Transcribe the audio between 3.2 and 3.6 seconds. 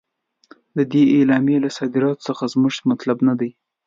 نه دی.